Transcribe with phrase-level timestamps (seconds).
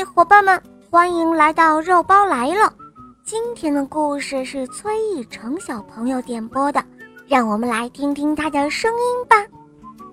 [0.00, 0.58] 嗨，伙伴们，
[0.90, 2.72] 欢迎来到肉包来了。
[3.22, 6.82] 今天的故事是崔义成小朋友点播的，
[7.28, 9.36] 让我们来听听他的声音吧。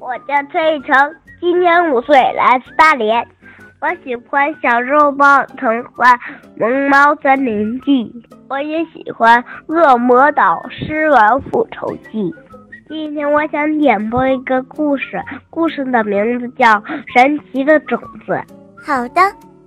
[0.01, 3.25] 我叫崔义成，今年五岁，来自大连。
[3.79, 6.13] 我喜欢小肉包童话
[6.57, 8.03] 《萌猫森林记》，
[8.49, 9.41] 我也喜欢
[9.73, 12.19] 《恶魔岛狮王复仇记》。
[12.89, 16.65] 今天我想点播一个故事，故事的名字叫
[17.13, 18.33] 《神奇的种子》。
[18.85, 19.21] 好的，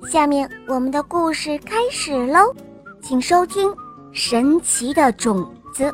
[0.09, 2.55] 下面我们的故事开始喽，
[3.03, 3.69] 请收听
[4.13, 5.85] 《神奇的种子》。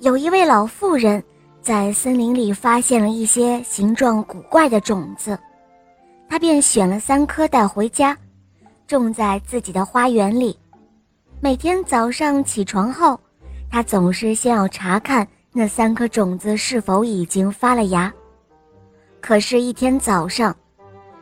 [0.00, 1.22] 有一位老妇人
[1.60, 5.38] 在森林里发现了一些形状古怪的种子，
[6.28, 8.16] 她便选了三颗带回家，
[8.86, 10.56] 种在自己的花园里。
[11.40, 13.20] 每天早上起床后，
[13.70, 18.12] 她总是先要查看那三颗种子是否已经发了芽。
[19.20, 20.54] 可是，一天早上，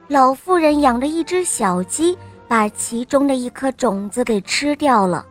[0.08, 2.16] 老妇人养着一只小鸡，
[2.46, 5.26] 把其中的一颗种子给吃掉了。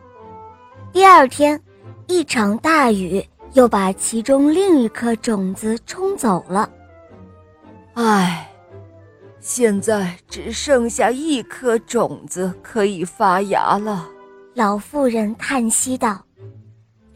[0.92, 1.60] 第二天，
[2.06, 6.68] 一场大雨又把其中另一颗种子冲走了。
[7.94, 8.50] 唉，
[9.40, 14.06] 现在只剩下一颗种子可以发芽了。
[14.54, 16.22] 老妇人叹息道：“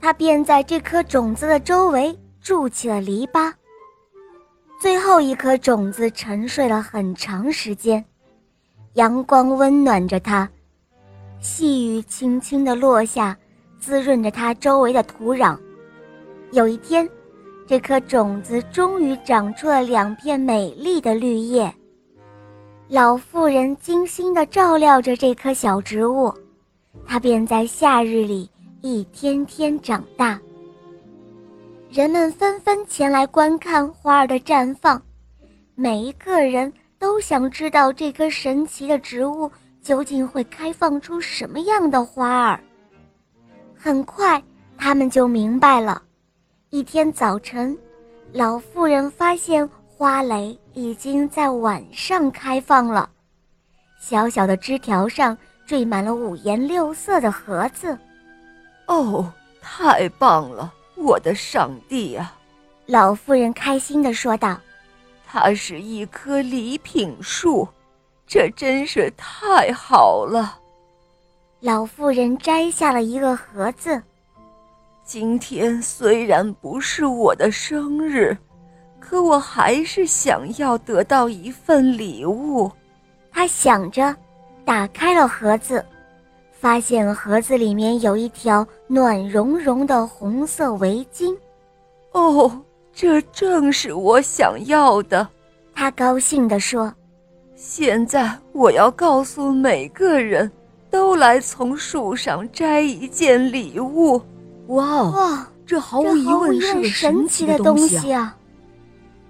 [0.00, 3.52] 她便在这颗种子的周围筑起了篱笆。”
[4.80, 8.02] 最后一颗种子沉睡了很长时间，
[8.94, 10.48] 阳光温暖着它，
[11.38, 13.36] 细雨轻轻地落下，
[13.78, 15.54] 滋润着它周围的土壤。
[16.52, 17.06] 有一天，
[17.66, 21.70] 这颗种子终于长出了两片美丽的绿叶。
[22.88, 26.32] 老妇人精心地照料着这棵小植物，
[27.04, 28.50] 它便在夏日里
[28.80, 30.40] 一天天长大。
[31.92, 35.02] 人们纷纷前来观看花儿的绽放，
[35.74, 39.50] 每一个人都想知道这棵神奇的植物
[39.82, 42.60] 究竟会开放出什么样的花儿。
[43.76, 44.40] 很快，
[44.78, 46.00] 他们就明白了。
[46.68, 47.76] 一天早晨，
[48.32, 53.10] 老妇人发现花蕾已经在晚上开放了，
[53.98, 55.36] 小小的枝条上
[55.66, 57.98] 缀满了五颜六色的盒子。
[58.86, 59.28] 哦，
[59.60, 60.72] 太棒了！
[61.00, 62.32] 我的上帝呀，
[62.86, 64.60] 老妇人开心地说道
[65.26, 67.66] ：“它是一棵礼品树，
[68.26, 70.58] 这真是太好了。”
[71.60, 74.02] 老妇人摘下了一个盒子。
[75.04, 78.36] 今天虽然不是我的生日，
[79.00, 82.70] 可我还是想要得到一份礼物。
[83.32, 84.14] 她想着，
[84.64, 85.84] 打开了盒子。
[86.60, 91.34] 发现盒子里面有一条暖融融的红色围巾，
[92.12, 92.60] 哦，
[92.92, 95.26] 这正是我想要的。
[95.74, 96.92] 他高兴地说
[97.56, 100.52] ：“现在我要告诉每个人
[100.90, 104.20] 都来从树上摘一件礼物。”
[104.68, 108.36] 哇哇，这毫无疑问是个神奇的东西啊！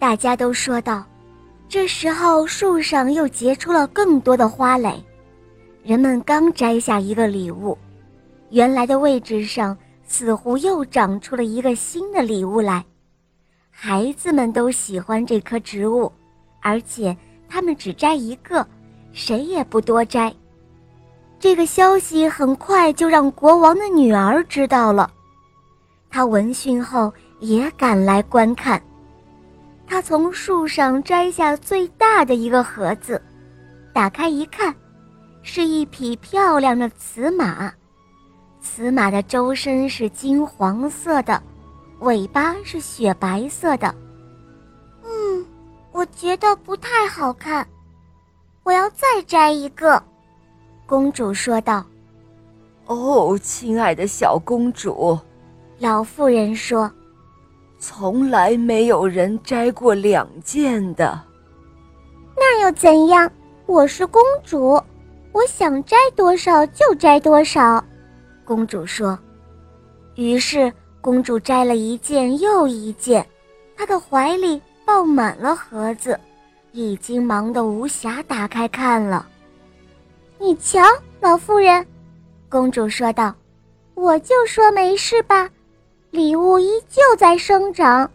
[0.01, 1.05] 大家都说道。
[1.69, 5.01] 这时候，树上又结出了更多的花蕾。
[5.91, 7.77] 人们刚摘下一个礼物，
[8.51, 12.85] 原来的位置上似乎又长出了一个新的礼物来。
[13.73, 16.13] 孩子们都喜欢这棵植物，
[16.63, 17.17] 而且
[17.49, 18.65] 他们只摘一个，
[19.11, 20.33] 谁也不多摘。
[21.41, 25.11] 这个消息很快就让国王的女儿知道了，
[26.09, 28.81] 她闻讯后也赶来观看。
[29.89, 33.21] 她从树上摘下最大的一个盒子，
[33.93, 34.73] 打开一看。
[35.43, 37.73] 是一匹漂亮的雌马，
[38.61, 41.43] 雌马的周身是金黄色的，
[42.01, 43.95] 尾巴是雪白色的。
[45.03, 45.45] 嗯，
[45.93, 47.67] 我觉得不太好看，
[48.63, 50.03] 我要再摘一个。
[50.87, 51.85] 公主说道。
[52.87, 55.19] “哦，亲爱的小公主。”
[55.79, 56.91] 老妇人说
[57.79, 61.19] ，“从来没有人摘过两件的。
[62.37, 63.31] 那又怎样？
[63.67, 64.79] 我是公主。”
[65.33, 67.83] 我想摘多少就摘多少，
[68.45, 69.19] 公主说。
[70.17, 73.25] 于是公主摘了一件又一件，
[73.77, 76.19] 她的怀里抱满了盒子，
[76.73, 79.27] 已经忙得无暇打开看了。
[80.39, 80.81] 你瞧，
[81.21, 81.87] 老妇人，
[82.49, 83.35] 公主说道
[83.95, 85.49] ：“我就说没事吧，
[86.11, 88.11] 礼物依旧在生长。”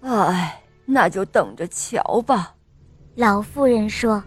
[0.00, 2.54] 哎，那就等着瞧吧，
[3.16, 4.22] 老妇人说。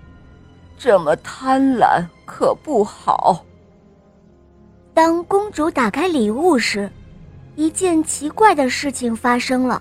[0.83, 3.45] 这么贪婪可不好。
[4.95, 6.89] 当公主打开礼物时，
[7.55, 9.79] 一件奇怪的事情发生了。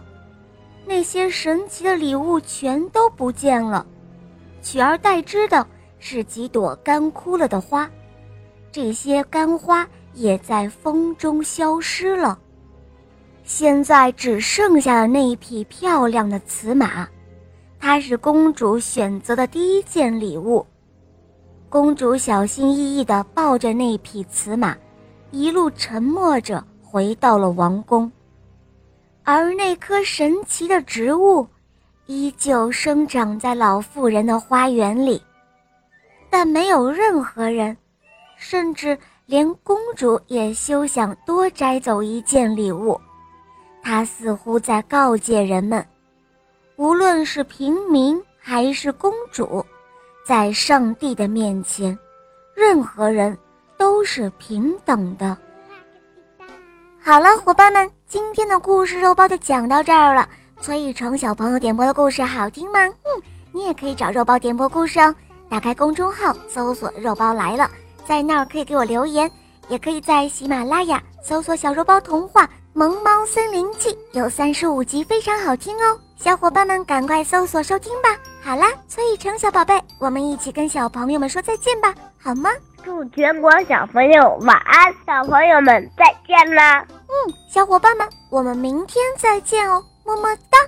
[0.85, 3.87] 那些神奇的礼物全都不见了，
[4.61, 5.67] 取而代之的
[5.99, 7.91] 是几朵干枯了的花，
[8.71, 12.39] 这些干花也在风中消失了。
[13.43, 17.09] 现在只剩下了那一匹漂亮的雌马，
[17.79, 20.67] 它是公主选择的第一件礼物。
[21.71, 24.77] 公主小心翼翼地抱着那匹雌马，
[25.31, 28.11] 一路沉默着回到了王宫。
[29.23, 31.47] 而那棵神奇的植物，
[32.07, 35.23] 依旧生长在老妇人的花园里，
[36.29, 37.77] 但没有任何人，
[38.37, 43.01] 甚至连公主也休想多摘走一件礼物。
[43.81, 45.87] 她似乎在告诫人们，
[46.75, 49.65] 无论是平民还是公主，
[50.25, 51.99] 在上帝的面前，
[52.55, 53.37] 任何人
[53.77, 55.37] 都是平等的。
[57.03, 60.29] 好了，伙伴们，今天的故事肉包就讲到这儿了。
[60.61, 62.79] 崔雨成小朋友点播的故事好听吗？
[62.87, 65.15] 嗯，你也可以找肉包点播故事哦。
[65.49, 67.69] 打开公众号搜索“肉包来了”，
[68.07, 69.29] 在那儿可以给我留言，
[69.69, 75.99] 也可以在喜马拉雅搜索“小肉包童话萌猫森林记”，有三十五集，非常好听哦。
[76.17, 78.17] 小伙伴们赶快搜索收听吧。
[78.43, 82.51] 好啦，崔雨成小宝贝，我们一起跟小朋友们说再见吧，好吗？
[82.83, 86.85] 祝全国小朋友晚安，小朋友们再见啦！
[86.89, 90.59] 嗯，小伙伴们，我们明天再见哦，么么哒。